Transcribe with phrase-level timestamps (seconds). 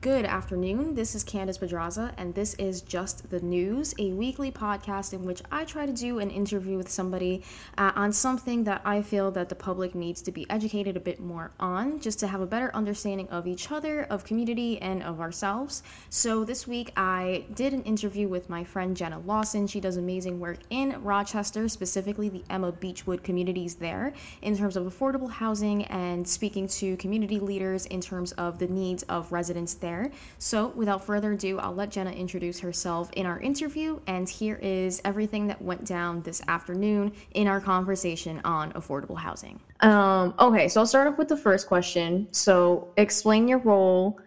[0.00, 0.94] Good afternoon.
[0.94, 5.42] This is Candice Pedraza, and this is Just the News, a weekly podcast in which
[5.50, 7.42] I try to do an interview with somebody
[7.76, 11.18] uh, on something that I feel that the public needs to be educated a bit
[11.18, 15.20] more on, just to have a better understanding of each other, of community, and of
[15.20, 15.82] ourselves.
[16.10, 19.66] So this week I did an interview with my friend Jenna Lawson.
[19.66, 24.12] She does amazing work in Rochester, specifically the Emma Beechwood communities there,
[24.42, 29.02] in terms of affordable housing and speaking to community leaders in terms of the needs
[29.02, 30.10] of residents there there.
[30.38, 35.00] So, without further ado, I'll let Jenna introduce herself in our interview, and here is
[35.04, 39.58] everything that went down this afternoon in our conversation on affordable housing.
[39.80, 42.28] Um, okay, so I'll start off with the first question.
[42.32, 44.20] So, explain your role.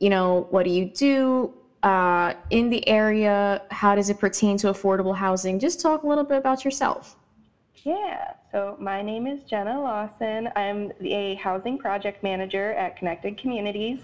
[0.00, 1.54] You know, what do you do?
[1.84, 5.60] Uh, in the area, how does it pertain to affordable housing?
[5.60, 7.16] Just talk a little bit about yourself.
[7.84, 10.48] Yeah, so my name is Jenna Lawson.
[10.56, 13.98] I'm a housing project manager at Connected Communities.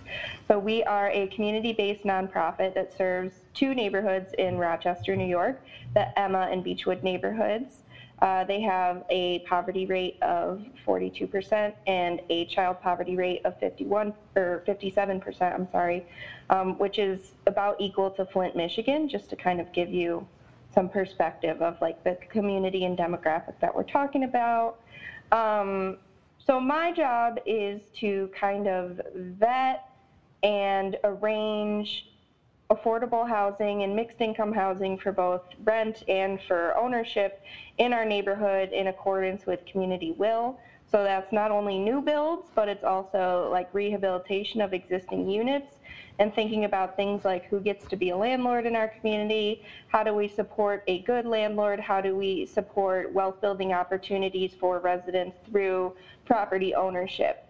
[0.48, 5.63] So we are a community based nonprofit that serves two neighborhoods in Rochester, New York,
[5.95, 7.77] the Emma and Beechwood neighborhoods.
[8.21, 14.13] Uh, they have a poverty rate of 42% and a child poverty rate of 51
[14.37, 16.04] or 57%, I'm sorry,
[16.51, 20.29] um, which is about equal to Flint, Michigan, just to kind of give you
[20.74, 24.76] some perspective of like the community and demographic that we're talking about.
[25.32, 25.96] Um,
[26.38, 29.85] so my job is to kind of vet
[30.43, 32.07] and arrange
[32.71, 37.43] affordable housing and mixed income housing for both rent and for ownership
[37.79, 40.57] in our neighborhood in accordance with community will.
[40.91, 45.79] So that's not only new builds, but it's also like rehabilitation of existing units
[46.21, 50.04] and thinking about things like who gets to be a landlord in our community, how
[50.04, 55.38] do we support a good landlord, how do we support wealth building opportunities for residents
[55.51, 57.46] through property ownership.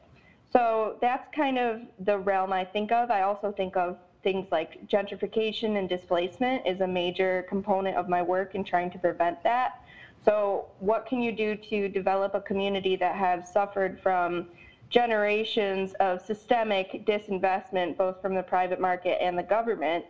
[0.52, 3.10] So that's kind of the realm I think of.
[3.10, 8.22] I also think of things like gentrification and displacement is a major component of my
[8.22, 9.82] work in trying to prevent that.
[10.22, 14.48] So, what can you do to develop a community that has suffered from
[14.90, 20.04] generations of systemic disinvestment, both from the private market and the government,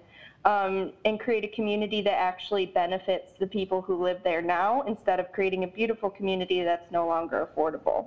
[0.46, 5.20] um, and create a community that actually benefits the people who live there now instead
[5.20, 8.06] of creating a beautiful community that's no longer affordable.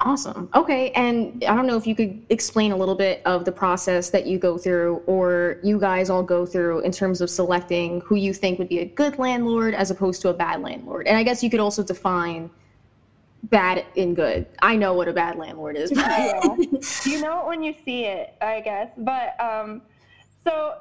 [0.00, 0.48] Awesome.
[0.54, 0.90] Okay.
[0.92, 4.26] And I don't know if you could explain a little bit of the process that
[4.26, 8.32] you go through or you guys all go through in terms of selecting who you
[8.32, 11.08] think would be a good landlord as opposed to a bad landlord.
[11.08, 12.48] And I guess you could also define
[13.44, 14.46] bad and good.
[14.60, 15.90] I know what a bad landlord is.
[15.96, 16.56] yeah.
[17.04, 18.90] You know it when you see it, I guess.
[18.96, 19.82] But um,
[20.44, 20.74] so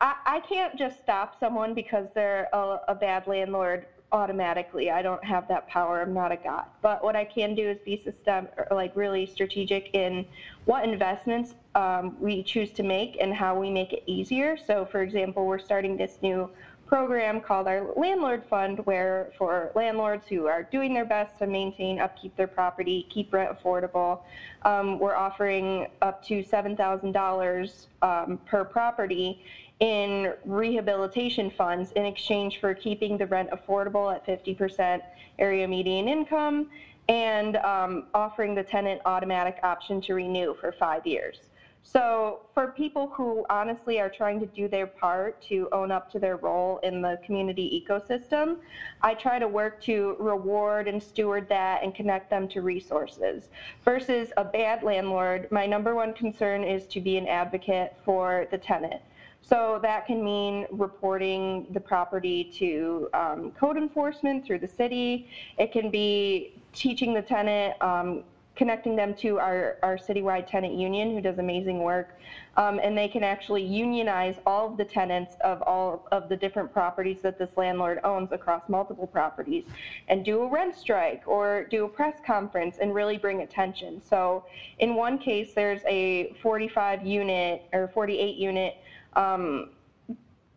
[0.00, 4.90] I, I can't just stop someone because they're a, a bad landlord automatically.
[4.90, 6.00] I don't have that power.
[6.00, 6.66] I'm not a god.
[6.82, 10.24] But what I can do is be system, like really strategic in
[10.66, 14.56] what investments um, we choose to make and how we make it easier.
[14.56, 16.48] So, for example, we're starting this new
[16.86, 21.98] program called our Landlord Fund, where for landlords who are doing their best to maintain,
[21.98, 24.20] upkeep their property, keep rent affordable,
[24.62, 29.42] um, we're offering up to $7,000 um, per property
[29.80, 35.00] in rehabilitation funds in exchange for keeping the rent affordable at 50%
[35.38, 36.70] area median income
[37.08, 41.38] and um, offering the tenant automatic option to renew for five years.
[41.86, 46.18] So, for people who honestly are trying to do their part to own up to
[46.18, 48.56] their role in the community ecosystem,
[49.02, 53.50] I try to work to reward and steward that and connect them to resources.
[53.84, 58.58] Versus a bad landlord, my number one concern is to be an advocate for the
[58.58, 59.02] tenant.
[59.42, 65.28] So that can mean reporting the property to um, code enforcement through the city.
[65.58, 68.24] It can be teaching the tenant um,
[68.56, 72.16] connecting them to our, our citywide tenant union who does amazing work.
[72.56, 76.72] Um, and they can actually unionize all of the tenants of all of the different
[76.72, 79.64] properties that this landlord owns across multiple properties
[80.08, 84.00] and do a rent strike or do a press conference and really bring attention.
[84.08, 84.44] So
[84.78, 88.76] in one case, there's a 45 unit or 48 unit
[89.16, 89.70] um,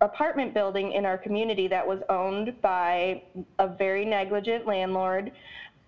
[0.02, 3.24] apartment building in our community that was owned by
[3.58, 5.32] a very negligent landlord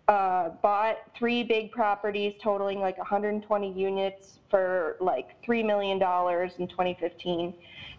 [0.10, 7.54] uh, bought three big properties totaling like 120 units for like $3 million in 2015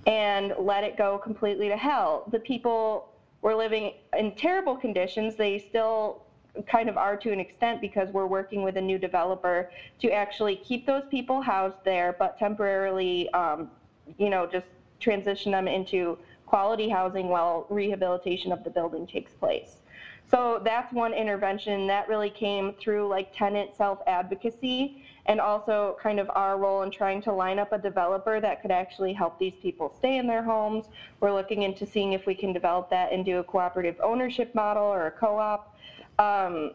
[0.08, 2.24] and let it go completely to hell.
[2.32, 3.12] The people
[3.42, 5.36] were living in terrible conditions.
[5.36, 6.24] They still
[6.66, 9.70] kind of are to an extent because we're working with a new developer
[10.00, 13.70] to actually keep those people housed there, but temporarily, um,
[14.18, 14.66] you know, just
[14.98, 19.76] transition them into quality housing while rehabilitation of the building takes place.
[20.30, 26.20] So that's one intervention that really came through like tenant self advocacy and also kind
[26.20, 29.54] of our role in trying to line up a developer that could actually help these
[29.60, 30.86] people stay in their homes.
[31.18, 35.08] We're looking into seeing if we can develop that into a cooperative ownership model or
[35.08, 35.76] a co-op.
[36.18, 36.72] Um,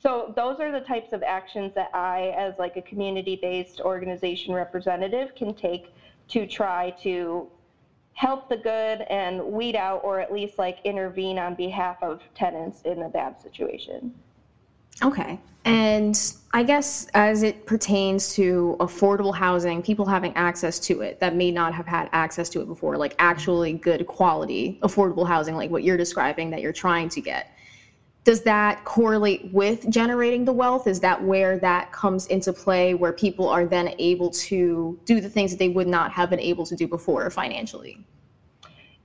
[0.00, 5.34] so those are the types of actions that I, as like a community-based organization representative,
[5.34, 5.92] can take
[6.28, 7.48] to try to
[8.18, 12.82] help the good and weed out or at least like intervene on behalf of tenants
[12.82, 14.12] in a bad situation.
[15.04, 15.38] Okay.
[15.64, 16.20] And
[16.52, 21.52] I guess as it pertains to affordable housing, people having access to it that may
[21.52, 25.84] not have had access to it before, like actually good quality affordable housing, like what
[25.84, 27.52] you're describing that you're trying to get
[28.28, 30.86] does that correlate with generating the wealth?
[30.86, 35.30] Is that where that comes into play, where people are then able to do the
[35.30, 38.04] things that they would not have been able to do before financially?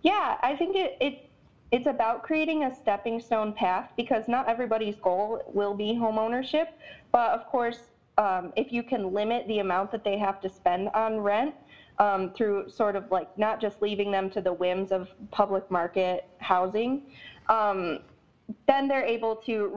[0.03, 1.29] Yeah, I think it, it
[1.71, 6.77] it's about creating a stepping stone path because not everybody's goal will be home ownership.
[7.11, 7.79] But of course,
[8.19, 11.55] um, if you can limit the amount that they have to spend on rent
[11.97, 16.27] um, through sort of like not just leaving them to the whims of public market
[16.37, 17.03] housing,
[17.49, 17.99] um,
[18.67, 19.71] then they're able to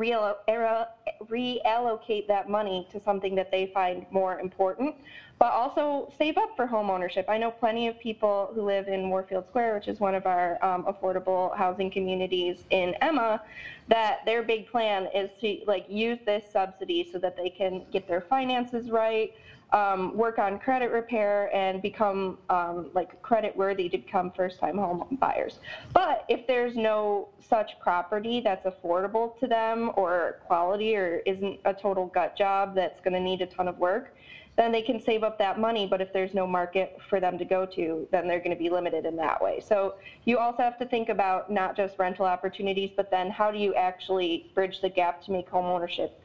[1.24, 4.94] reallocate that money to something that they find more important,
[5.38, 7.26] but also save up for home ownership.
[7.28, 10.62] I know plenty of people who live in Warfield Square, which is one of our
[10.64, 13.42] um, affordable housing communities in Emma,
[13.88, 18.08] that their big plan is to like use this subsidy so that they can get
[18.08, 19.32] their finances right,
[19.72, 24.78] um, work on credit repair and become um, like credit worthy to become first time
[24.78, 25.58] home buyers.
[25.92, 31.74] But if there's no such property that's affordable to them or quality or isn't a
[31.74, 34.14] total gut job that's going to need a ton of work,
[34.56, 35.86] then they can save up that money.
[35.86, 38.70] But if there's no market for them to go to, then they're going to be
[38.70, 39.60] limited in that way.
[39.60, 43.58] So you also have to think about not just rental opportunities, but then how do
[43.58, 46.18] you actually bridge the gap to make home ownership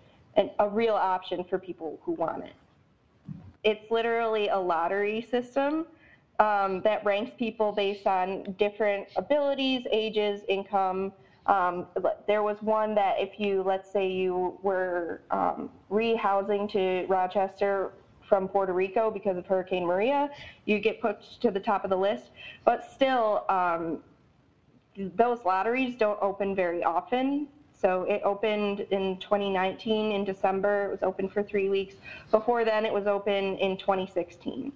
[0.59, 2.53] a real option for people who want it?
[3.63, 5.85] It's literally a lottery system
[6.39, 11.13] um, that ranks people based on different abilities, ages, income.
[11.45, 11.87] Um,
[12.27, 17.93] there was one that if you, let's say you were um, rehousing to Rochester
[18.27, 20.29] from Puerto Rico because of Hurricane Maria,
[20.65, 22.31] you get put to the top of the list.
[22.65, 23.99] But still, um,
[24.95, 27.47] those lotteries don't open very often.
[27.81, 30.85] So it opened in 2019 in December.
[30.85, 31.95] It was open for three weeks.
[32.29, 34.71] Before then, it was open in 2016.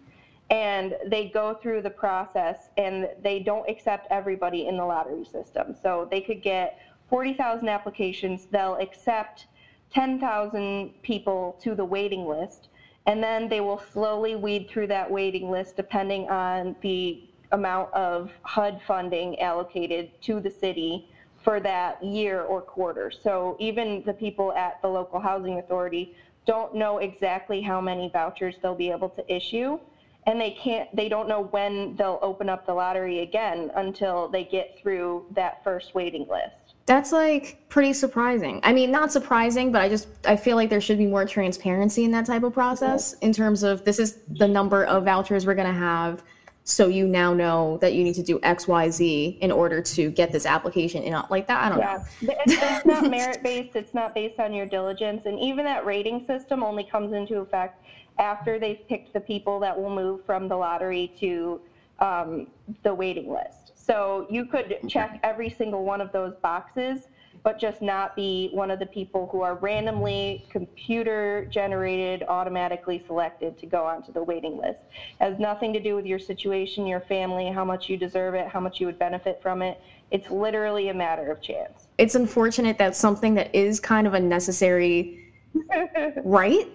[0.50, 5.76] And they go through the process and they don't accept everybody in the lottery system.
[5.82, 6.80] So they could get
[7.10, 9.48] 40,000 applications, they'll accept
[9.94, 12.70] 10,000 people to the waiting list,
[13.06, 18.32] and then they will slowly weed through that waiting list depending on the amount of
[18.42, 21.08] HUD funding allocated to the city
[21.46, 23.10] for that year or quarter.
[23.24, 28.56] So even the people at the local housing authority don't know exactly how many vouchers
[28.62, 29.80] they'll be able to issue
[30.28, 34.44] and they can't they don't know when they'll open up the lottery again until they
[34.44, 36.74] get through that first waiting list.
[36.88, 38.60] That's like pretty surprising.
[38.64, 42.04] I mean, not surprising, but I just I feel like there should be more transparency
[42.04, 45.56] in that type of process in terms of this is the number of vouchers we're
[45.56, 46.24] going to have
[46.68, 50.10] so you now know that you need to do X, Y, Z in order to
[50.10, 51.64] get this application in like that.
[51.64, 52.04] I don't yeah.
[52.24, 52.36] know.
[52.48, 53.76] It's, it's not merit based.
[53.76, 57.86] It's not based on your diligence, and even that rating system only comes into effect
[58.18, 61.62] after they've picked the people that will move from the lottery to
[62.00, 62.48] um,
[62.82, 63.74] the waiting list.
[63.76, 67.10] So you could check every single one of those boxes
[67.46, 73.56] but just not be one of the people who are randomly computer generated, automatically selected
[73.60, 74.80] to go onto the waiting list.
[75.22, 78.48] It has nothing to do with your situation, your family, how much you deserve it,
[78.48, 79.80] how much you would benefit from it.
[80.10, 81.86] It's literally a matter of chance.
[82.00, 85.32] It's unfortunate that something that is kind of a necessary
[86.24, 86.68] right.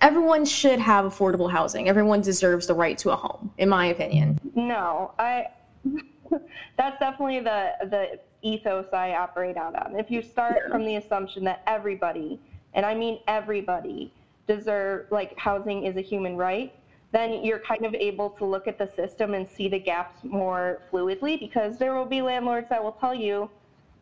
[0.00, 1.88] Everyone should have affordable housing.
[1.88, 4.38] Everyone deserves the right to a home, in my opinion.
[4.54, 5.46] No, I
[6.78, 9.96] that's definitely the the ethos I operate out on.
[9.96, 10.72] If you start yeah.
[10.72, 12.40] from the assumption that everybody,
[12.74, 14.12] and I mean everybody,
[14.46, 16.72] deserve like housing is a human right,
[17.12, 20.82] then you're kind of able to look at the system and see the gaps more
[20.92, 23.48] fluidly because there will be landlords that will tell you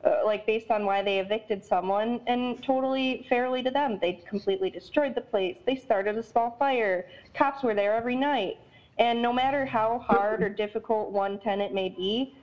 [0.05, 4.69] uh, like based on why they evicted someone and totally fairly to them they completely
[4.69, 8.59] destroyed the place they started a small fire cops were there every night
[8.99, 12.35] and no matter how hard or difficult one tenant may be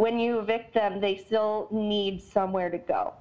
[0.00, 3.12] when you evict them, they still need somewhere to go.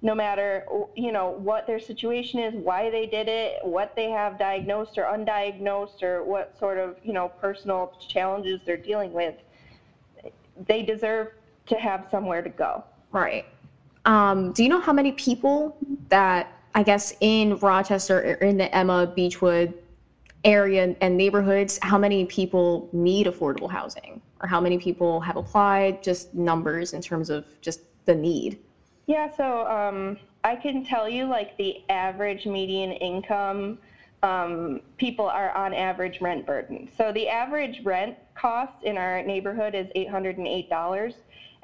[0.00, 4.38] No matter you know what their situation is, why they did it, what they have
[4.38, 9.34] diagnosed or undiagnosed, or what sort of you know personal challenges they're dealing with,
[10.68, 11.32] they deserve
[11.66, 12.84] to have somewhere to go.
[13.10, 13.46] Right.
[14.04, 15.76] Um, do you know how many people
[16.10, 19.74] that I guess in Rochester or in the Emma Beechwood
[20.44, 26.02] area and neighborhoods, how many people need affordable housing or how many people have applied,
[26.02, 28.58] just numbers in terms of just the need?
[29.06, 33.78] Yeah, so um, I can tell you like the average median income
[34.24, 36.88] um, people are on average rent burden.
[36.96, 41.14] So the average rent cost in our neighborhood is $808,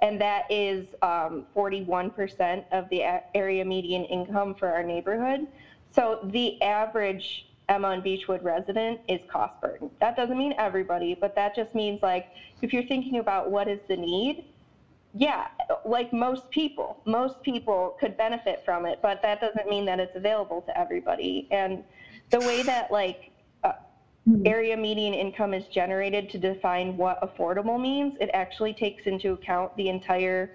[0.00, 3.02] and that is um, 41% of the
[3.34, 5.46] area median income for our neighborhood.
[5.94, 9.90] So the average Emma and Beechwood resident is cost burden.
[10.00, 12.26] That doesn't mean everybody, but that just means like
[12.60, 14.44] if you're thinking about what is the need,
[15.14, 15.46] yeah,
[15.84, 20.16] like most people, most people could benefit from it, but that doesn't mean that it's
[20.16, 21.46] available to everybody.
[21.52, 21.84] And
[22.30, 23.30] the way that like
[23.62, 23.72] uh,
[24.24, 24.44] hmm.
[24.44, 29.76] area median income is generated to define what affordable means, it actually takes into account
[29.76, 30.50] the entire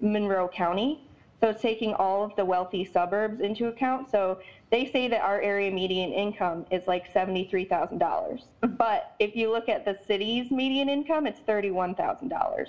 [0.00, 1.08] Monroe County.
[1.40, 4.10] So it's taking all of the wealthy suburbs into account.
[4.10, 4.38] So
[4.74, 8.42] they say that our area median income is like $73,000.
[8.76, 12.66] But if you look at the city's median income, it's $31,000.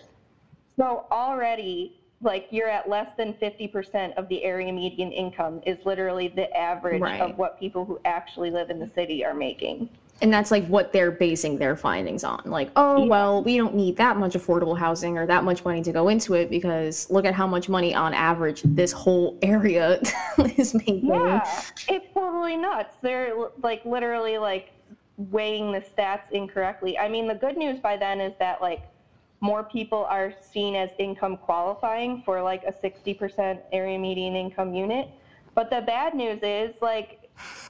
[0.77, 6.27] So already like you're at less than 50% of the area median income is literally
[6.27, 7.21] the average right.
[7.21, 9.89] of what people who actually live in the city are making.
[10.22, 12.41] And that's like what they're basing their findings on.
[12.45, 13.10] Like, oh, yeah.
[13.10, 16.36] well, we don't need that much affordable housing or that much money to go into
[16.36, 20.00] it because look at how much money on average this whole area
[20.57, 21.05] is making.
[21.07, 21.43] Yeah,
[21.89, 22.95] it's totally nuts.
[23.01, 24.72] They're like literally like
[25.17, 26.98] weighing the stats incorrectly.
[26.98, 28.84] I mean, the good news by then is that like
[29.41, 35.10] more people are seen as income qualifying for like a 60% area median income unit.
[35.53, 37.25] But the bad news is like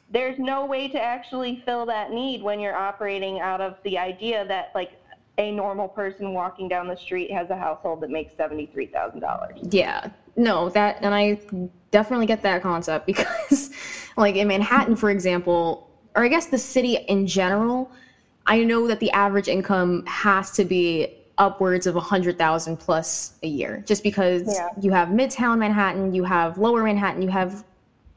[0.10, 4.46] there's no way to actually fill that need when you're operating out of the idea
[4.48, 4.92] that like
[5.38, 9.74] a normal person walking down the street has a household that makes $73,000.
[9.74, 10.10] Yeah.
[10.38, 11.40] No, that and I
[11.92, 13.72] definitely get that concept because
[14.18, 17.92] like in Manhattan for example, or I guess the city in general,
[18.46, 23.84] I know that the average income has to be upwards of 100,000 plus a year
[23.86, 24.70] just because yeah.
[24.80, 27.66] you have Midtown Manhattan, you have Lower Manhattan, you have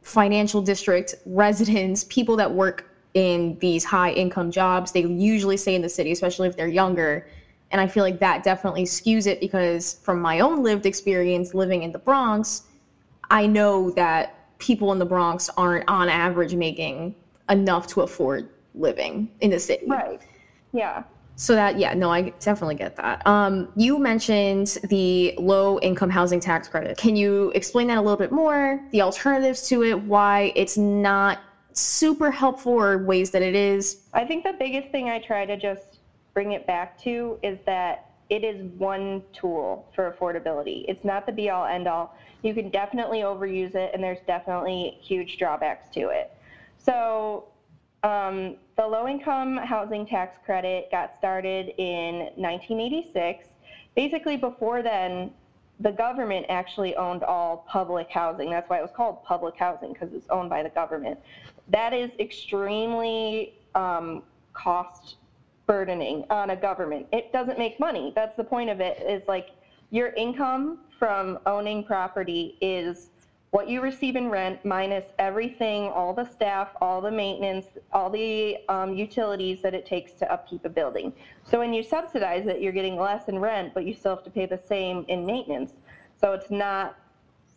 [0.02, 4.92] financial district residents, people that work in these high income jobs.
[4.92, 7.26] They usually stay in the city, especially if they're younger.
[7.70, 11.82] And I feel like that definitely skews it because from my own lived experience living
[11.82, 12.62] in the Bronx,
[13.30, 17.14] I know that people in the Bronx aren't on average making
[17.50, 19.86] enough to afford living in the city.
[19.86, 20.20] Right.
[20.72, 21.02] Yeah.
[21.38, 23.24] So that yeah, no, I definitely get that.
[23.24, 26.98] Um, you mentioned the low income housing tax credit.
[26.98, 28.84] Can you explain that a little bit more?
[28.90, 31.38] The alternatives to it, why it's not
[31.74, 34.08] super helpful or ways that it is?
[34.12, 36.00] I think the biggest thing I try to just
[36.34, 40.86] bring it back to is that it is one tool for affordability.
[40.88, 42.16] It's not the be all end all.
[42.42, 46.32] You can definitely overuse it, and there's definitely huge drawbacks to it.
[46.78, 47.44] So
[48.02, 53.48] um, the low income housing tax credit got started in 1986.
[53.96, 55.32] Basically, before then,
[55.80, 58.50] the government actually owned all public housing.
[58.50, 61.18] That's why it was called public housing because it's owned by the government.
[61.68, 65.16] That is extremely um, cost
[65.66, 67.08] burdening on a government.
[67.12, 68.12] It doesn't make money.
[68.14, 69.02] That's the point of it.
[69.02, 69.48] Is like
[69.90, 73.10] your income from owning property is
[73.50, 78.58] what you receive in rent minus everything, all the staff, all the maintenance, all the
[78.68, 81.12] um, utilities that it takes to upkeep a building.
[81.44, 84.30] So when you subsidize it, you're getting less in rent, but you still have to
[84.30, 85.72] pay the same in maintenance.
[86.20, 86.98] So it's not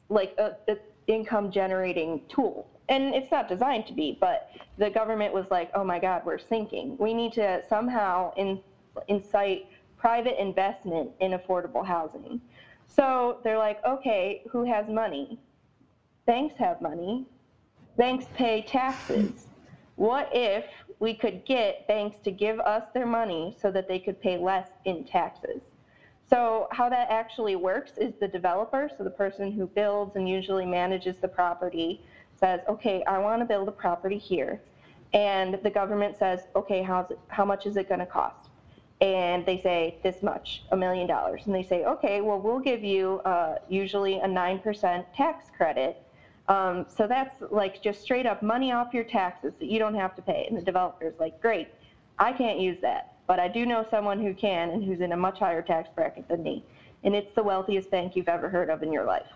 [0.07, 2.67] like a, a income generating tool.
[2.87, 6.37] And it's not designed to be, but the government was like, oh my God, we're
[6.37, 6.97] sinking.
[6.97, 8.61] We need to somehow in,
[9.07, 9.67] incite
[9.97, 12.41] private investment in affordable housing.
[12.87, 15.39] So they're like, okay, who has money?
[16.31, 17.25] Banks have money,
[17.97, 19.47] banks pay taxes.
[19.97, 20.63] What if
[20.99, 24.69] we could get banks to give us their money so that they could pay less
[24.85, 25.61] in taxes?
[26.29, 30.65] So, how that actually works is the developer, so the person who builds and usually
[30.65, 32.01] manages the property,
[32.39, 34.61] says, okay, I want to build a property here.
[35.13, 38.47] And the government says, okay, how's it, how much is it going to cost?
[39.01, 41.41] And they say, this much, a million dollars.
[41.45, 46.01] And they say, okay, well, we'll give you uh, usually a 9% tax credit
[46.51, 50.13] um, so that's like just straight up money off your taxes that you don't have
[50.17, 50.45] to pay.
[50.49, 51.69] And the developer's like, great,
[52.19, 55.17] I can't use that, but I do know someone who can and who's in a
[55.17, 56.65] much higher tax bracket than me.
[57.05, 59.27] And it's the wealthiest bank you've ever heard of in your life.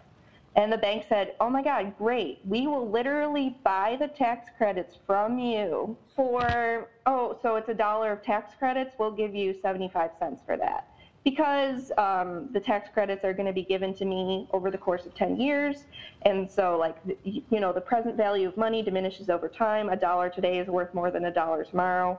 [0.57, 2.39] And the bank said, oh my God, great.
[2.45, 8.11] We will literally buy the tax credits from you for, oh, so it's a dollar
[8.11, 8.93] of tax credits.
[8.99, 10.89] We'll give you 75 cents for that.
[11.25, 15.05] Because um, the tax credits are going to be given to me over the course
[15.05, 15.85] of 10 years.
[16.21, 19.89] And so, like, you know, the present value of money diminishes over time.
[19.89, 22.17] A dollar today is worth more than a dollar tomorrow.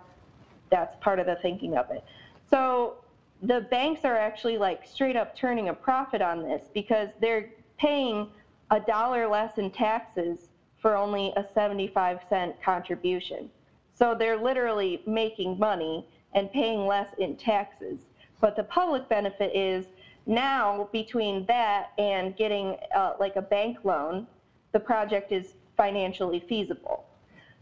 [0.71, 2.05] That's part of the thinking of it.
[2.51, 2.97] So,
[3.43, 8.29] the banks are actually like straight up turning a profit on this because they're paying
[8.71, 10.49] a dollar less in taxes
[10.81, 13.51] for only a 75 cent contribution.
[13.93, 18.06] So they're literally making money and paying less in taxes.
[18.41, 19.87] But the public benefit is
[20.27, 24.27] now between that and getting uh, like a bank loan,
[24.73, 27.05] the project is financially feasible.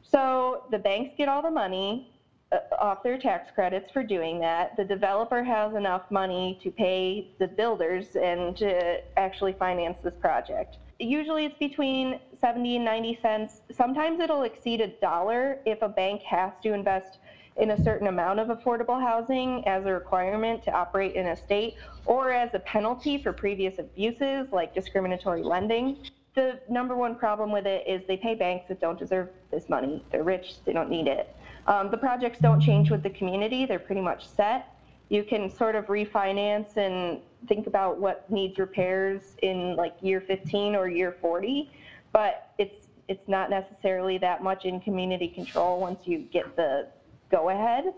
[0.03, 2.11] So the banks get all the money
[2.53, 4.77] uh, off their tax credits for doing that.
[4.77, 10.77] The developer has enough money to pay the builders and to actually finance this project.
[11.01, 13.63] Usually it's between 70 and 90 cents.
[13.73, 17.19] Sometimes it'll exceed a dollar if a bank has to invest
[17.57, 21.77] in a certain amount of affordable housing as a requirement to operate in a state
[22.07, 25.99] or as a penalty for previous abuses like discriminatory lending.
[26.35, 30.05] The number one problem with it is they pay banks that don't deserve this money.
[30.11, 31.35] They're rich, they don't need it.
[31.67, 34.69] Um, the projects don't change with the community, they're pretty much set.
[35.11, 40.75] You can sort of refinance and think about what needs repairs in like year 15
[40.75, 41.71] or year 40,
[42.13, 46.89] but it's it's not necessarily that much in community control once you get the
[47.31, 47.93] go ahead.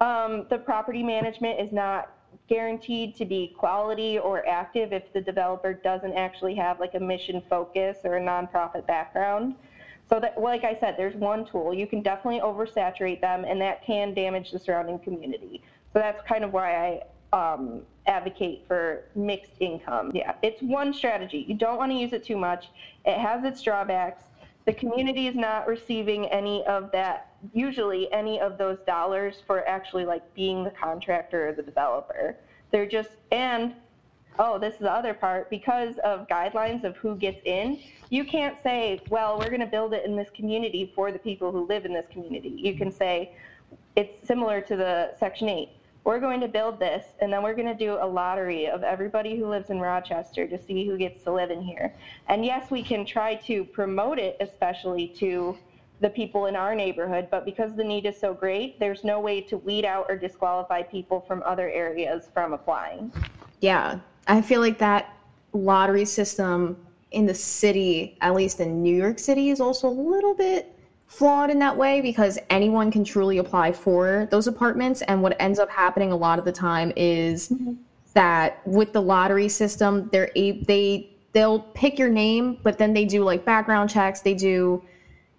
[0.00, 2.12] Um, the property management is not
[2.48, 7.42] guaranteed to be quality or active if the developer doesn't actually have like a mission
[7.48, 9.54] focus or a nonprofit background.
[10.08, 11.74] So that, like I said, there's one tool.
[11.74, 15.62] You can definitely oversaturate them, and that can damage the surrounding community.
[15.92, 17.00] So that's kind of why
[17.32, 20.12] I um, advocate for mixed income.
[20.14, 21.44] Yeah, it's one strategy.
[21.48, 22.68] You don't want to use it too much.
[23.04, 24.24] It has its drawbacks.
[24.64, 30.04] The community is not receiving any of that usually any of those dollars for actually
[30.04, 32.36] like being the contractor or the developer.
[32.70, 33.74] They're just, and
[34.38, 37.78] oh, this is the other part, because of guidelines of who gets in,
[38.10, 41.50] you can't say, well, we're going to build it in this community for the people
[41.50, 42.50] who live in this community.
[42.50, 43.32] You can say,
[43.94, 45.70] it's similar to the Section 8.
[46.04, 49.36] We're going to build this, and then we're going to do a lottery of everybody
[49.36, 51.92] who lives in Rochester to see who gets to live in here.
[52.28, 55.58] And yes, we can try to promote it, especially to
[56.00, 59.40] the people in our neighborhood, but because the need is so great, there's no way
[59.40, 63.12] to weed out or disqualify people from other areas from applying.
[63.60, 65.16] Yeah, I feel like that
[65.52, 66.76] lottery system
[67.12, 71.50] in the city, at least in New York City, is also a little bit flawed
[71.50, 75.02] in that way because anyone can truly apply for those apartments.
[75.02, 77.74] And what ends up happening a lot of the time is mm-hmm.
[78.12, 83.04] that with the lottery system, they're a- they they'll pick your name, but then they
[83.04, 84.82] do like background checks, they do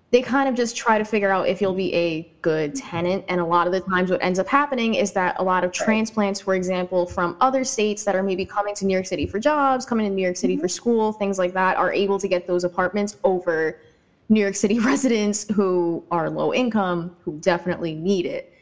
[0.10, 3.26] they kind of just try to figure out if you'll be a good tenant.
[3.28, 5.74] And a lot of the times, what ends up happening is that a lot of
[5.74, 9.40] transplants, for example, from other states that are maybe coming to New York City for
[9.40, 10.62] jobs, coming to New York City mm-hmm.
[10.62, 13.82] for school, things like that, are able to get those apartments over
[14.30, 18.54] New York City residents who are low income, who definitely need it.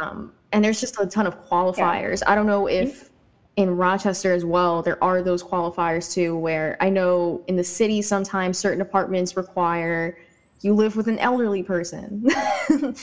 [0.00, 2.20] Um, and there's just a ton of qualifiers.
[2.20, 2.30] Yeah.
[2.30, 3.10] I don't know if
[3.56, 8.02] in Rochester as well, there are those qualifiers too, where I know in the city
[8.02, 10.16] sometimes certain apartments require
[10.62, 12.26] you live with an elderly person.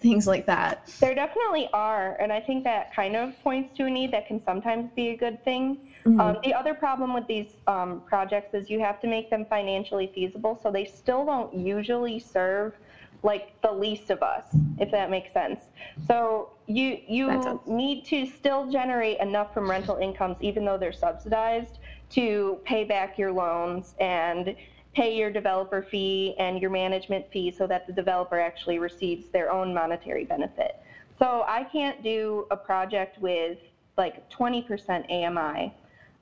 [0.00, 0.90] Things like that.
[1.00, 4.42] There definitely are and i think that kind of points to a need that can
[4.42, 5.78] sometimes be a good thing.
[6.04, 6.20] Mm-hmm.
[6.20, 10.10] um, the other problem with these um, projects is you have to make them financially
[10.14, 12.74] feasible so they still don't usually serve
[13.22, 14.44] like the least of us
[14.78, 15.64] if that makes sense.
[16.06, 21.78] So you you need to still generate enough from rental incomes even though they're subsidized
[22.10, 24.54] to pay back your loans and
[24.94, 29.50] pay your developer fee and your management fee so that the developer actually receives their
[29.50, 30.80] own monetary benefit.
[31.18, 33.58] So I can't do a project with
[33.96, 35.74] like 20% AMI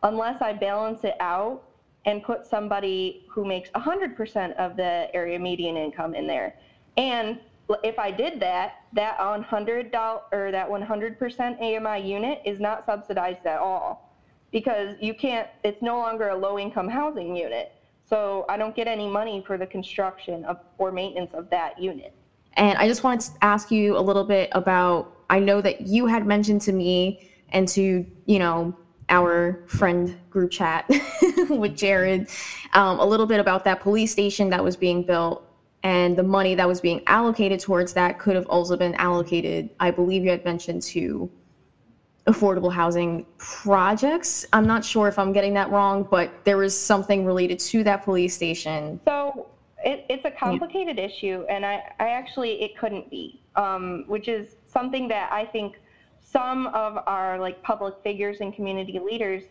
[0.03, 1.63] unless I balance it out
[2.05, 6.55] and put somebody who makes 100% of the area median income in there.
[6.97, 7.39] And
[7.85, 13.59] if I did that, that $100 or that 100% AMI unit is not subsidized at
[13.59, 14.13] all
[14.51, 17.73] because you can't, it's no longer a low income housing unit.
[18.05, 22.15] So I don't get any money for the construction of, or maintenance of that unit.
[22.55, 26.07] And I just wanted to ask you a little bit about I know that you
[26.07, 28.77] had mentioned to me and to, you know,
[29.09, 30.87] our friend group chat
[31.49, 32.29] with Jared
[32.75, 35.47] um, a little bit about that police station that was being built
[35.83, 39.91] and the money that was being allocated towards that could have also been allocated, I
[39.91, 41.31] believe you had mentioned, to
[42.27, 44.47] affordable housing projects.
[44.53, 48.05] I'm not sure if I'm getting that wrong, but there was something related to that
[48.05, 49.01] police station.
[49.05, 49.49] So
[49.85, 51.05] it, it's a complicated yeah.
[51.05, 55.81] issue, and I, I actually, it couldn't be, um, which is something that I think
[56.21, 59.43] some of our like public figures and community leaders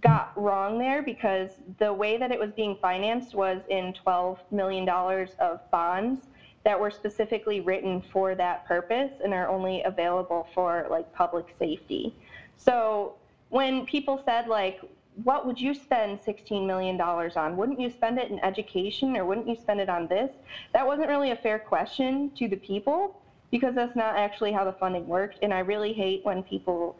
[0.00, 4.84] got wrong there because the way that it was being financed was in 12 million
[4.84, 6.26] dollars of bonds
[6.64, 12.14] that were specifically written for that purpose and are only available for like public safety.
[12.56, 13.14] So
[13.50, 14.80] when people said like
[15.22, 17.56] what would you spend $16 million on?
[17.56, 20.32] Wouldn't you spend it in education or wouldn't you spend it on this?
[20.72, 24.72] That wasn't really a fair question to the people because that's not actually how the
[24.72, 25.38] funding worked.
[25.42, 26.96] And I really hate when people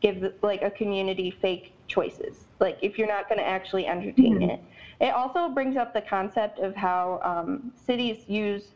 [0.00, 2.44] give like a community fake choices.
[2.60, 4.50] Like if you're not going to actually entertain mm-hmm.
[4.50, 4.60] it.
[5.00, 8.74] It also brings up the concept of how um, cities use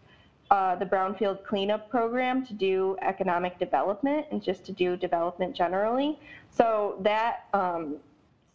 [0.53, 6.19] uh, the brownfield cleanup program to do economic development and just to do development generally.
[6.51, 7.97] So that um,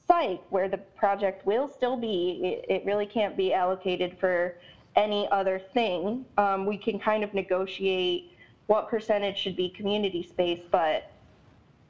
[0.08, 4.58] site where the project will still be, it, it really can't be allocated for
[4.96, 6.24] any other thing.
[6.38, 8.32] Um, we can kind of negotiate
[8.68, 11.12] what percentage should be community space, but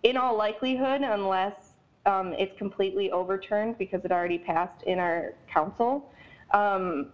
[0.03, 1.55] in all likelihood, unless
[2.05, 6.09] um, it's completely overturned because it already passed in our council,
[6.51, 7.07] um,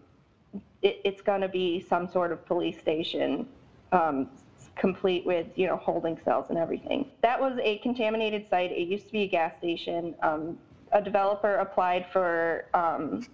[0.82, 3.48] it, it's going to be some sort of police station
[3.92, 4.30] um,
[4.76, 7.06] complete with you know holding cells and everything.
[7.22, 8.72] That was a contaminated site.
[8.72, 10.16] It used to be a gas station.
[10.22, 10.58] Um,
[10.92, 13.26] a developer applied for um,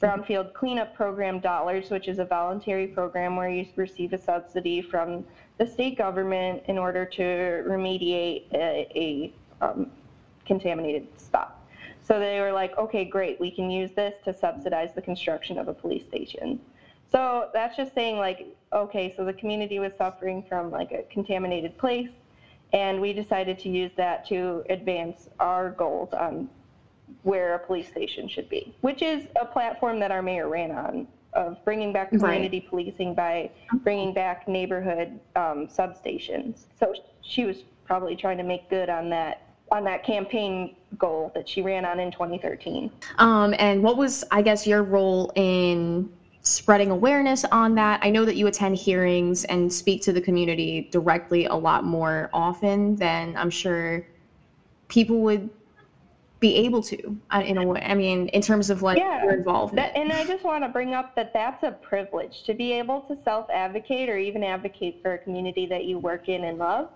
[0.00, 5.24] brownfield cleanup program dollars, which is a voluntary program where you receive a subsidy from
[5.58, 7.22] the state government in order to
[7.68, 9.90] remediate a, a um,
[10.46, 11.59] contaminated spot.
[12.02, 15.68] So they were like, okay, great, we can use this to subsidize the construction of
[15.68, 16.60] a police station.
[17.10, 21.76] So that's just saying like, okay, so the community was suffering from like a contaminated
[21.76, 22.10] place,
[22.72, 26.48] and we decided to use that to advance our goals on
[27.22, 31.08] where a police station should be, which is a platform that our mayor ran on
[31.32, 32.70] of bringing back community right.
[32.70, 33.50] policing by
[33.82, 36.66] bringing back neighborhood um, substations.
[36.78, 41.48] So she was probably trying to make good on that on that campaign goal that
[41.48, 42.90] she ran on in 2013.
[43.18, 46.10] Um, and what was, I guess, your role in
[46.42, 48.00] spreading awareness on that?
[48.02, 52.30] I know that you attend hearings and speak to the community directly a lot more
[52.32, 54.06] often than I'm sure
[54.88, 55.50] people would
[56.40, 59.34] be able to uh, in a way i mean in terms of like yeah, your
[59.34, 59.76] involvement.
[59.76, 63.02] That, and i just want to bring up that that's a privilege to be able
[63.02, 66.90] to self-advocate or even advocate for a community that you work in and love.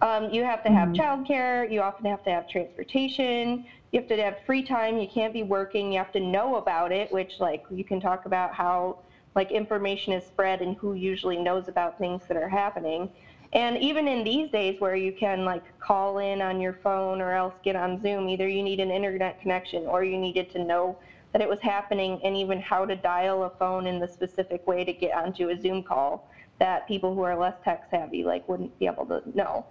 [0.00, 1.00] Um, you have to have mm-hmm.
[1.00, 5.32] childcare you often have to have transportation you have to have free time you can't
[5.32, 8.98] be working you have to know about it which like you can talk about how
[9.36, 13.08] like information is spread and who usually knows about things that are happening
[13.52, 17.32] and even in these days where you can like call in on your phone or
[17.32, 20.96] else get on Zoom, either you need an internet connection or you needed to know
[21.32, 24.84] that it was happening and even how to dial a phone in the specific way
[24.84, 26.24] to get onto a Zoom call
[26.58, 29.64] that people who are less tech savvy like wouldn't be able to know.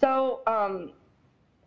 [0.00, 0.90] So um,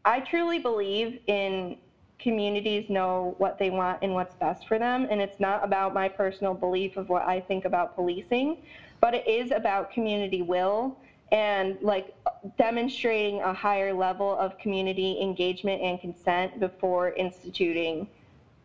[0.05, 1.77] I truly believe in
[2.23, 5.07] communities know what they want and what's best for them.
[5.11, 8.57] And it's not about my personal belief of what I think about policing,
[9.01, 10.97] but it is about community will
[11.31, 12.15] and like
[12.57, 18.07] demonstrating a higher level of community engagement and consent before instituting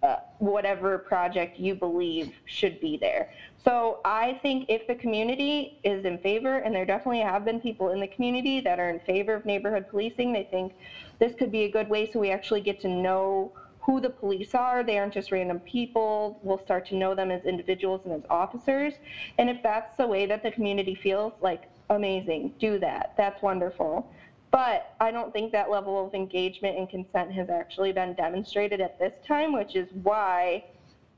[0.02, 3.32] uh, whatever project you believe should be there.
[3.56, 7.90] So I think if the community is in favor, and there definitely have been people
[7.90, 10.74] in the community that are in favor of neighborhood policing, they think
[11.18, 14.54] this could be a good way so we actually get to know who the police
[14.54, 14.84] are.
[14.84, 16.38] They aren't just random people.
[16.42, 18.92] We'll start to know them as individuals and as officers.
[19.38, 23.14] And if that's the way that the community feels, like amazing, do that.
[23.16, 24.12] That's wonderful.
[24.50, 28.98] But I don't think that level of engagement and consent has actually been demonstrated at
[28.98, 30.64] this time, which is why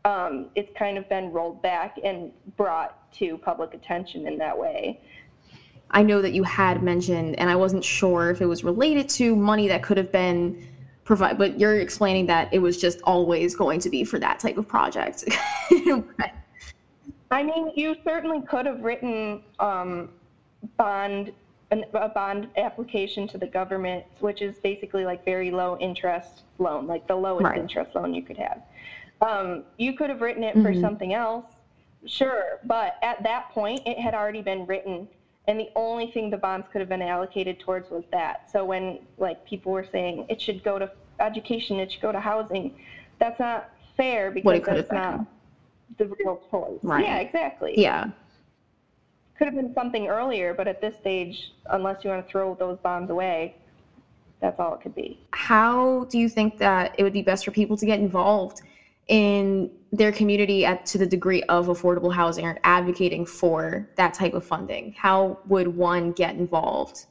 [0.05, 5.01] um, it's kind of been rolled back and brought to public attention in that way.
[5.93, 9.35] I know that you had mentioned, and I wasn't sure if it was related to
[9.35, 10.67] money that could have been
[11.05, 14.57] provided, but you're explaining that it was just always going to be for that type
[14.57, 15.25] of project.
[17.33, 20.11] I mean, you certainly could have written um,
[20.77, 21.33] bond
[21.71, 26.87] an, a bond application to the government, which is basically like very low interest loan,
[26.87, 27.59] like the lowest right.
[27.59, 28.63] interest loan you could have.
[29.21, 30.81] Um, you could have written it for mm-hmm.
[30.81, 31.45] something else,
[32.07, 35.07] sure, but at that point it had already been written,
[35.47, 38.51] and the only thing the bonds could have been allocated towards was that.
[38.51, 42.21] So when like people were saying it should go to education, it should go to
[42.21, 42.75] housing,
[43.19, 45.27] that's not fair because that's not
[45.99, 46.79] the real choice.
[46.83, 47.05] Right.
[47.05, 47.75] Yeah, exactly.
[47.77, 48.11] Yeah
[49.41, 52.77] could have been something earlier, but at this stage, unless you want to throw those
[52.83, 53.57] bombs away,
[54.39, 55.19] that's all it could be.
[55.31, 58.61] How do you think that it would be best for people to get involved
[59.09, 64.35] in their community at to the degree of affordable housing or advocating for that type
[64.35, 64.93] of funding?
[64.93, 67.07] How would one get involved?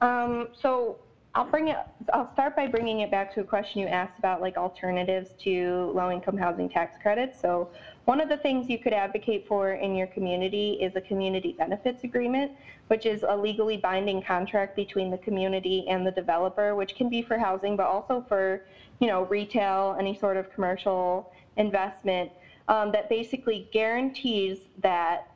[0.00, 0.98] Um, so
[1.36, 1.78] I'll bring it.
[2.12, 5.90] I'll start by bringing it back to a question you asked about like alternatives to
[5.92, 7.40] low-income housing tax credits.
[7.40, 7.70] So,
[8.04, 12.04] one of the things you could advocate for in your community is a community benefits
[12.04, 12.52] agreement,
[12.86, 17.20] which is a legally binding contract between the community and the developer, which can be
[17.20, 18.64] for housing, but also for,
[19.00, 22.30] you know, retail, any sort of commercial investment
[22.68, 25.26] um, that basically guarantees that,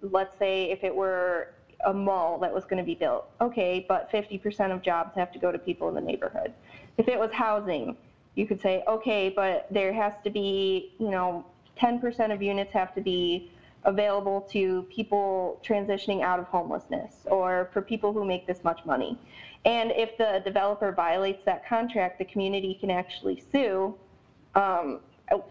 [0.00, 1.48] let's say, if it were
[1.84, 3.28] a mall that was going to be built.
[3.40, 6.52] Okay, but 50% of jobs have to go to people in the neighborhood.
[6.98, 7.96] If it was housing,
[8.34, 11.44] you could say, okay, but there has to be, you know,
[11.80, 13.50] 10% of units have to be
[13.84, 19.18] available to people transitioning out of homelessness or for people who make this much money.
[19.64, 23.94] And if the developer violates that contract, the community can actually sue
[24.54, 25.00] um,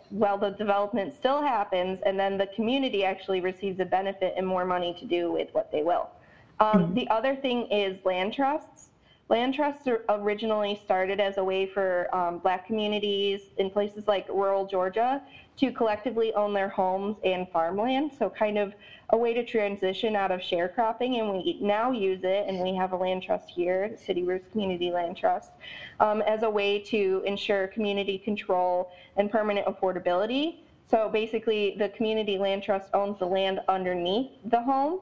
[0.10, 4.66] while the development still happens, and then the community actually receives a benefit and more
[4.66, 6.10] money to do with what they will.
[6.62, 6.94] Um, mm-hmm.
[6.94, 8.90] The other thing is land trusts.
[9.30, 14.68] Land trusts originally started as a way for um, black communities in places like rural
[14.68, 15.22] Georgia
[15.58, 18.12] to collectively own their homes and farmland.
[18.20, 18.74] So, kind of
[19.12, 21.20] a way to transition out of sharecropping.
[21.20, 24.92] And we now use it, and we have a land trust here, City Roots Community
[24.92, 25.52] Land Trust,
[26.02, 30.58] um, as a way to ensure community control and permanent affordability.
[30.90, 35.00] So, basically, the community land trust owns the land underneath the home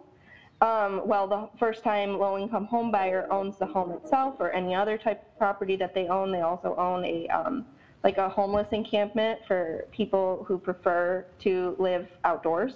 [0.62, 4.76] um, well, the first time low income home buyer owns the home itself or any
[4.76, 6.32] other type of property that they own.
[6.32, 7.66] They also own a um,
[8.04, 12.76] like a homeless encampment for people who prefer to live outdoors,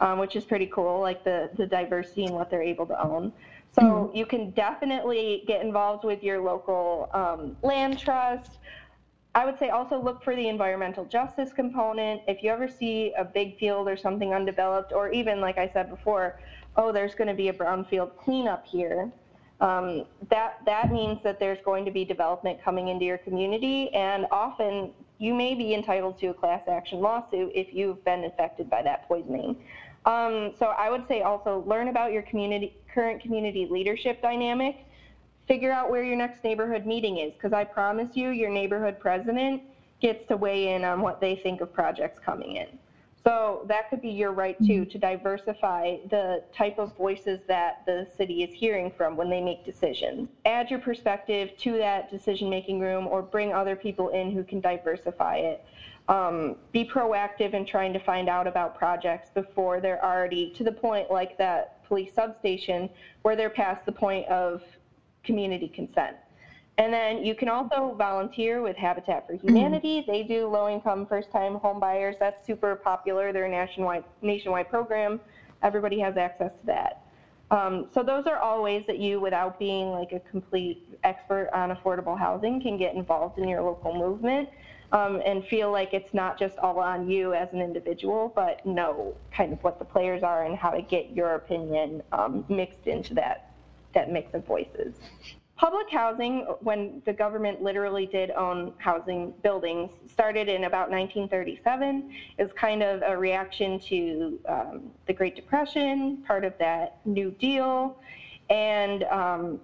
[0.00, 3.32] um, which is pretty cool, like the, the diversity in what they're able to own.
[3.74, 4.16] So mm-hmm.
[4.16, 8.58] you can definitely get involved with your local um, land trust.
[9.34, 12.22] I would say also look for the environmental justice component.
[12.26, 15.90] If you ever see a big field or something undeveloped, or even like I said
[15.90, 16.38] before,
[16.78, 19.10] oh, there's going to be a brownfield cleanup here,
[19.60, 24.26] um, that that means that there's going to be development coming into your community, and
[24.30, 28.82] often you may be entitled to a class action lawsuit if you've been affected by
[28.82, 29.56] that poisoning.
[30.06, 34.86] Um, so I would say also learn about your community current community leadership dynamic.
[35.48, 39.62] Figure out where your next neighborhood meeting is, because I promise you, your neighborhood president
[40.00, 42.68] gets to weigh in on what they think of projects coming in.
[43.28, 44.90] So that could be your right too, mm-hmm.
[44.90, 49.66] to diversify the type of voices that the city is hearing from when they make
[49.66, 50.30] decisions.
[50.46, 54.62] Add your perspective to that decision making room or bring other people in who can
[54.62, 55.62] diversify it.
[56.08, 60.72] Um, be proactive in trying to find out about projects before they're already to the
[60.72, 62.88] point like that police substation
[63.20, 64.62] where they're past the point of
[65.22, 66.16] community consent.
[66.78, 70.04] And then you can also volunteer with Habitat for Humanity.
[70.06, 72.14] They do low-income first-time home buyers.
[72.20, 73.32] That's super popular.
[73.32, 75.20] They're a nationwide nationwide program.
[75.64, 77.04] Everybody has access to that.
[77.50, 81.74] Um, so those are all ways that you, without being like a complete expert on
[81.74, 84.48] affordable housing, can get involved in your local movement
[84.92, 89.16] um, and feel like it's not just all on you as an individual, but know
[89.32, 93.14] kind of what the players are and how to get your opinion um, mixed into
[93.14, 93.52] that
[93.94, 94.94] that mix of voices.
[95.58, 102.14] Public housing, when the government literally did own housing buildings, started in about 1937.
[102.38, 107.98] Is kind of a reaction to um, the Great Depression, part of that New Deal,
[108.50, 109.60] and um,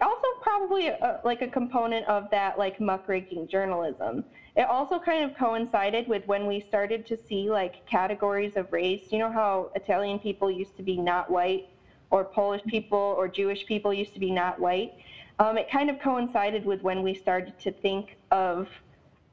[0.00, 4.24] also probably a, like a component of that like muckraking journalism.
[4.56, 9.02] It also kind of coincided with when we started to see like categories of race.
[9.10, 11.68] You know how Italian people used to be not white
[12.10, 14.94] or Polish people or Jewish people used to be not white.
[15.38, 18.68] Um, it kind of coincided with when we started to think of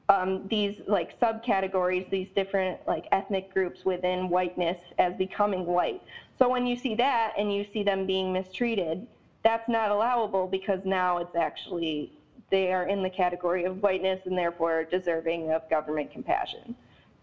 [0.10, 6.02] um, these like subcategories, these different like ethnic groups within whiteness as becoming white.
[6.38, 9.08] So when you see that and you see them being mistreated,
[9.44, 12.12] that's not allowable because now it's actually
[12.52, 16.76] they are in the category of whiteness and therefore deserving of government compassion.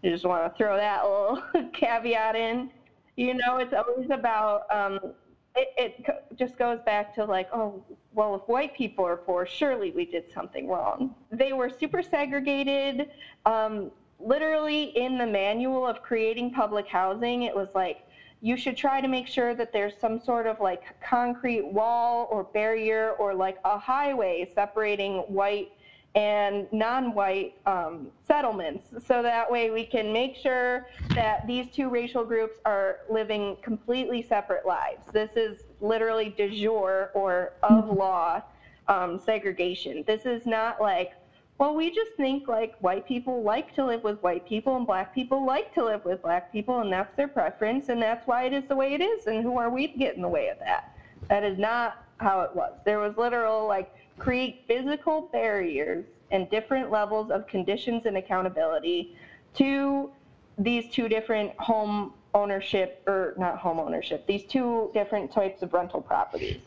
[0.03, 2.69] I just want to throw that little caveat in.
[3.15, 5.13] You know, it's always about um,
[5.55, 9.91] it, it just goes back to like, oh, well, if white people are poor, surely
[9.91, 11.13] we did something wrong.
[11.31, 13.09] They were super segregated.
[13.45, 17.99] Um, literally, in the manual of creating public housing, it was like,
[18.41, 22.43] you should try to make sure that there's some sort of like concrete wall or
[22.43, 25.71] barrier or like a highway separating white
[26.15, 28.85] and non-white um, settlements.
[29.07, 34.21] So that way we can make sure that these two racial groups are living completely
[34.21, 35.07] separate lives.
[35.11, 37.97] This is literally de jure or of mm-hmm.
[37.97, 38.43] law
[38.87, 40.03] um, segregation.
[40.05, 41.13] This is not like
[41.59, 45.13] well we just think like white people like to live with white people and black
[45.13, 48.53] people like to live with black people and that's their preference and that's why it
[48.53, 50.59] is the way it is and who are we to get in the way of
[50.59, 50.97] that?
[51.29, 52.79] That is not how it was.
[52.85, 59.15] There was literal like create physical barriers and different levels of conditions and accountability
[59.55, 60.11] to
[60.57, 66.01] these two different home ownership or not home ownership, these two different types of rental
[66.01, 66.61] properties.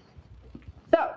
[0.91, 1.13] So,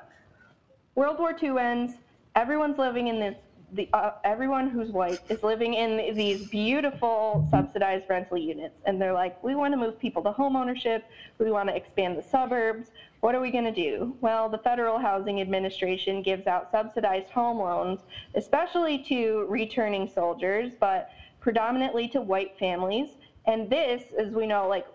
[0.95, 1.93] World War II ends,
[2.35, 3.35] everyone's living in this
[3.73, 9.13] the uh, everyone who's white is living in these beautiful subsidized rental units and they're
[9.13, 11.05] like we want to move people to home ownership
[11.37, 12.89] we want to expand the suburbs
[13.21, 17.59] what are we going to do well the federal housing administration gives out subsidized home
[17.59, 18.01] loans
[18.35, 23.09] especially to returning soldiers but predominantly to white families
[23.45, 24.87] and this as we know like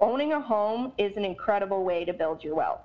[0.00, 2.80] owning a home is an incredible way to build your wealth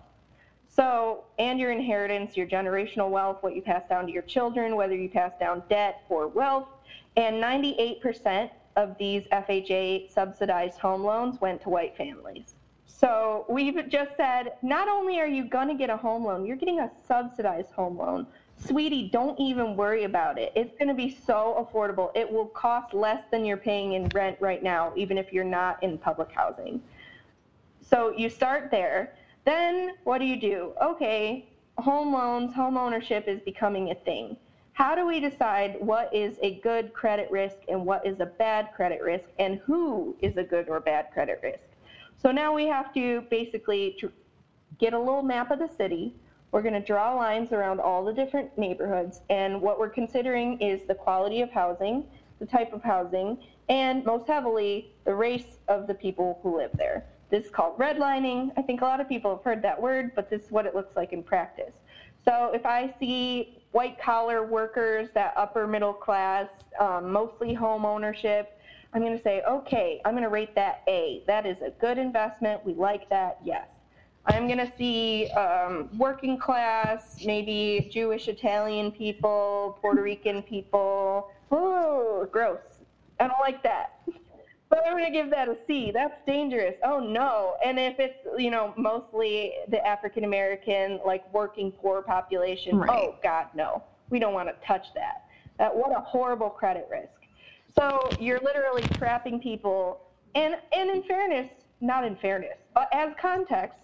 [0.75, 4.95] so, and your inheritance, your generational wealth, what you pass down to your children, whether
[4.95, 6.67] you pass down debt or wealth.
[7.15, 12.55] And 98% of these FHA subsidized home loans went to white families.
[13.03, 16.55] So we've just said not only are you going to get a home loan, you're
[16.55, 18.25] getting a subsidized home loan.
[18.55, 20.53] Sweetie, don't even worry about it.
[20.55, 22.15] It's going to be so affordable.
[22.15, 25.83] It will cost less than you're paying in rent right now, even if you're not
[25.83, 26.81] in public housing.
[27.81, 29.15] So you start there.
[29.43, 30.71] Then what do you do?
[30.81, 34.37] Okay, home loans, home ownership is becoming a thing.
[34.71, 38.69] How do we decide what is a good credit risk and what is a bad
[38.73, 41.72] credit risk and who is a good or bad credit risk?
[42.17, 43.97] So now we have to basically
[44.79, 46.15] get a little map of the city.
[46.51, 50.81] We're going to draw lines around all the different neighborhoods and what we're considering is
[50.87, 52.05] the quality of housing,
[52.39, 53.37] the type of housing,
[53.69, 57.05] and most heavily the race of the people who live there.
[57.29, 58.51] This is called redlining.
[58.57, 60.75] I think a lot of people have heard that word, but this is what it
[60.75, 61.73] looks like in practice.
[62.25, 66.47] So if I see white collar workers, that upper middle class,
[66.79, 68.59] um, mostly home ownership,
[68.93, 71.23] I'm going to say, okay, I'm going to rate that A.
[71.25, 72.63] That is a good investment.
[72.63, 73.39] We like that.
[73.43, 73.67] Yes.
[74.25, 81.31] I'm going to see um, working class, maybe Jewish, Italian people, Puerto Rican people.
[81.51, 82.59] Oh, gross.
[83.19, 84.01] I don't like that.
[84.69, 85.91] But I'm going to give that a C.
[85.91, 86.73] That's dangerous.
[86.83, 87.57] Oh no.
[87.63, 92.89] And if it's, you know, mostly the African American, like working poor population, right.
[92.89, 93.83] oh God, no.
[94.09, 95.25] We don't want to touch that.
[95.59, 97.22] That what a horrible credit risk.
[97.77, 100.01] So you're literally trapping people.
[100.35, 103.79] And and in fairness, not in fairness, but as context,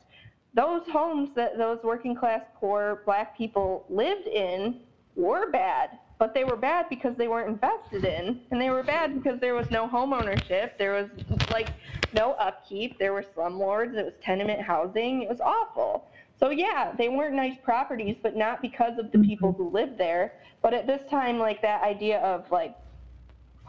[0.54, 4.80] those homes that those working class poor black people lived in
[5.16, 9.16] were bad but they were bad because they weren't invested in, and they were bad
[9.16, 11.10] because there was no home ownership, there was
[11.50, 11.70] like
[12.14, 16.10] no upkeep, there were slumlords, it was tenement housing, it was awful.
[16.38, 19.64] So yeah, they weren't nice properties, but not because of the people mm-hmm.
[19.64, 20.34] who lived there.
[20.62, 22.76] But at this time, like that idea of like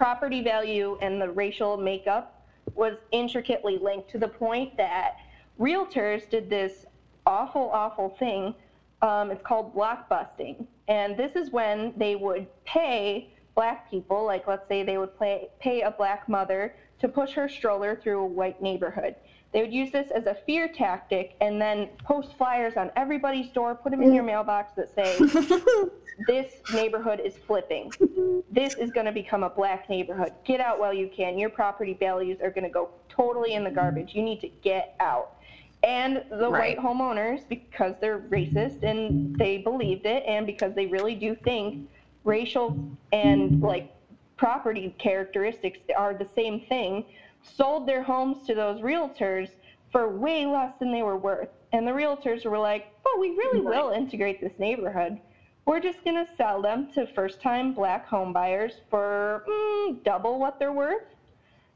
[0.00, 2.42] property value and the racial makeup
[2.74, 5.16] was intricately linked to the point that
[5.60, 6.86] realtors did this
[7.26, 8.54] awful, awful thing.
[9.02, 10.64] Um, it's called blockbusting.
[10.88, 15.48] And this is when they would pay black people, like let's say they would play,
[15.60, 19.16] pay a black mother to push her stroller through a white neighborhood.
[19.52, 23.74] They would use this as a fear tactic and then post flyers on everybody's door,
[23.74, 24.28] put them in your mm.
[24.28, 25.18] mailbox that say,
[26.26, 27.92] This neighborhood is flipping.
[28.50, 30.32] This is going to become a black neighborhood.
[30.44, 31.38] Get out while you can.
[31.38, 34.14] Your property values are going to go totally in the garbage.
[34.14, 35.36] You need to get out
[35.82, 36.76] and the right.
[36.76, 41.88] white homeowners because they're racist and they believed it and because they really do think
[42.24, 42.78] racial
[43.12, 43.90] and like
[44.36, 47.04] property characteristics are the same thing
[47.42, 49.50] sold their homes to those realtors
[49.92, 53.60] for way less than they were worth and the realtors were like oh we really
[53.60, 53.82] right.
[53.82, 55.18] will integrate this neighborhood
[55.66, 60.38] we're just going to sell them to first time black home buyers for mm, double
[60.38, 61.04] what they're worth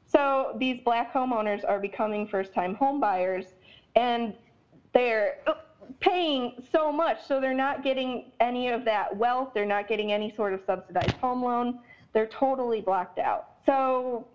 [0.07, 3.47] so these black homeowners are becoming first time home buyers
[3.97, 4.35] and
[4.93, 5.39] they're
[6.01, 9.51] paying so much, so they're not getting any of that wealth.
[9.55, 11.81] They're not getting any sort of subsidized home loan.
[12.13, 13.49] They're totally blocked out.
[13.67, 14.27] So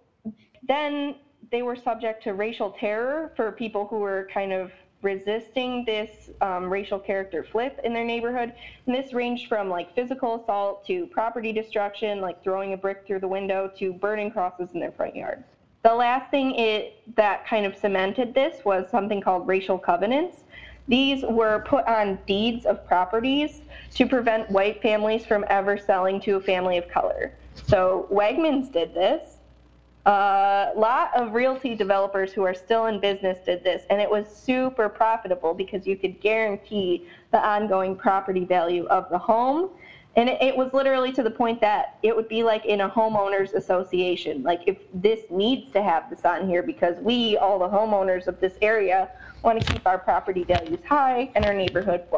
[0.67, 1.15] then
[1.51, 6.69] they were subject to racial terror for people who were kind of resisting this um,
[6.69, 8.53] racial character flip in their neighborhood.
[8.85, 13.21] And this ranged from like physical assault to property destruction, like throwing a brick through
[13.21, 15.43] the window, to burning crosses in their front yard.
[15.83, 20.43] The last thing it, that kind of cemented this was something called racial covenants.
[20.89, 23.61] These were put on deeds of properties
[23.93, 27.33] to prevent white families from ever selling to a family of color.
[27.67, 29.38] So Wegmans did this.
[30.09, 34.27] A lot of realty developers who are still in business did this, and it was
[34.27, 39.69] super profitable because you could guarantee the ongoing property value of the home
[40.15, 42.89] and it, it, was literally to the point that it would be like in a
[42.89, 44.41] homeowners association.
[44.43, 48.39] Like if this needs to have this on here because we, all the homeowners of
[48.39, 49.11] this area,
[49.43, 52.09] want to keep our property values high and our neighborhood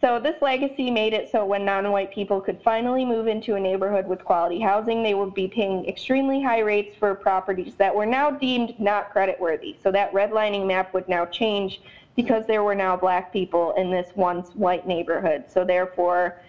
[0.00, 4.06] so this legacy made it so when non-white people could finally move into a neighborhood
[4.06, 8.30] with quality housing, they would be paying extremely high rates for properties that were now
[8.30, 9.76] deemed not creditworthy.
[9.82, 11.82] So that redlining map would now change
[12.16, 15.44] because there were now black people in this once white neighborhood.
[15.48, 16.40] So therefore,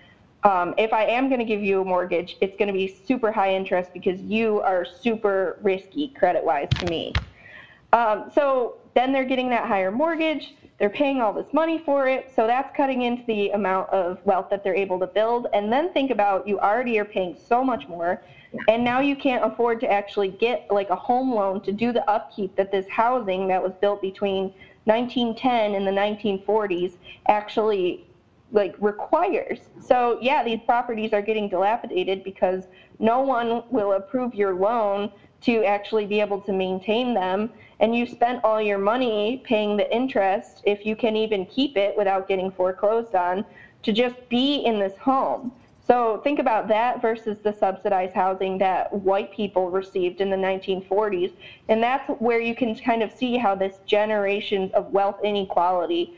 [0.43, 3.33] um, if I am going to give you a mortgage, it's going to be super
[3.33, 7.13] high interest because you are super risky credit-wise to me.
[7.93, 12.33] Um, so then they're getting that higher mortgage they're paying all this money for it,
[12.35, 15.45] so that's cutting into the amount of wealth that they're able to build.
[15.53, 18.23] And then think about you already are paying so much more,
[18.67, 22.03] and now you can't afford to actually get like a home loan to do the
[22.09, 24.55] upkeep that this housing that was built between
[24.85, 28.07] 1910 and the 1940s actually
[28.51, 29.59] like requires.
[29.79, 32.63] So yeah, these properties are getting dilapidated because
[32.97, 35.11] no one will approve your loan
[35.41, 37.49] to actually be able to maintain them
[37.81, 41.97] and you spent all your money paying the interest, if you can even keep it
[41.97, 43.43] without getting foreclosed on,
[43.81, 45.51] to just be in this home.
[45.87, 51.33] So think about that versus the subsidized housing that white people received in the 1940s.
[51.69, 56.15] And that's where you can kind of see how this generations of wealth inequality,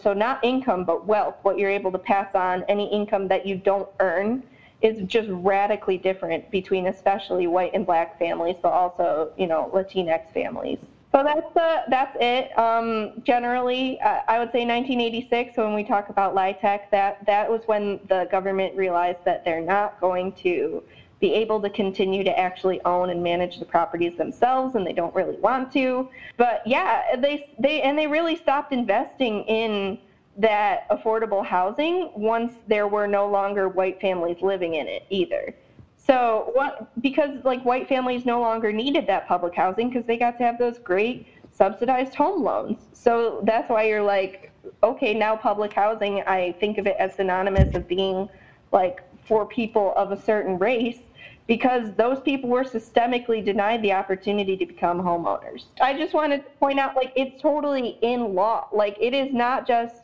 [0.00, 3.56] so not income, but wealth, what you're able to pass on, any income that you
[3.56, 4.42] don't earn,
[4.82, 10.32] is just radically different between especially white and black families, but also, you know, Latinx
[10.32, 10.78] families.
[11.12, 12.58] So that's the that's it.
[12.58, 15.58] Um, generally, uh, I would say 1986.
[15.58, 20.00] When we talk about LIHTC, that that was when the government realized that they're not
[20.00, 20.82] going to
[21.20, 25.14] be able to continue to actually own and manage the properties themselves, and they don't
[25.14, 26.08] really want to.
[26.38, 29.98] But yeah, they they and they really stopped investing in
[30.36, 35.54] that affordable housing once there were no longer white families living in it either.
[35.96, 40.36] So what because like white families no longer needed that public housing because they got
[40.38, 42.78] to have those great subsidized home loans.
[42.92, 44.50] So that's why you're like,
[44.82, 48.28] okay, now public housing, I think of it as synonymous of being
[48.72, 50.98] like for people of a certain race
[51.46, 55.64] because those people were systemically denied the opportunity to become homeowners.
[55.80, 58.68] I just wanted to point out like it's totally in law.
[58.72, 60.01] Like it is not just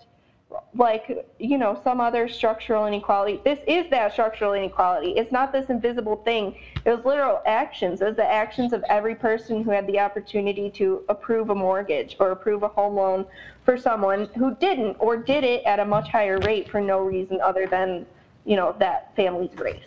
[0.74, 3.40] like you know some other structural inequality.
[3.44, 5.12] This is that structural inequality.
[5.12, 6.56] It's not this invisible thing.
[6.84, 10.70] It was literal actions it was the actions of every person who had the opportunity
[10.70, 13.26] to approve a mortgage or approve a home loan
[13.64, 17.40] for someone who didn't or did it at a much higher rate for no reason
[17.42, 18.06] other than
[18.44, 19.84] you know that family's race.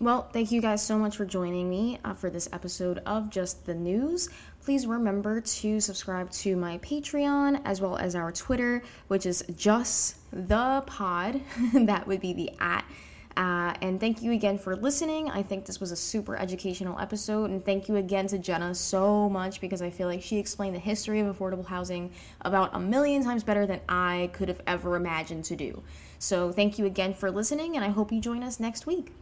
[0.00, 3.66] Well, thank you guys so much for joining me uh, for this episode of Just
[3.66, 4.30] the News.
[4.64, 10.16] Please remember to subscribe to my Patreon as well as our Twitter, which is just
[10.32, 11.40] the pod.
[11.74, 12.84] that would be the at.
[13.36, 15.28] Uh, and thank you again for listening.
[15.30, 17.50] I think this was a super educational episode.
[17.50, 20.80] And thank you again to Jenna so much because I feel like she explained the
[20.80, 25.44] history of affordable housing about a million times better than I could have ever imagined
[25.46, 25.82] to do.
[26.18, 29.12] So thank you again for listening, and I hope you join us next week.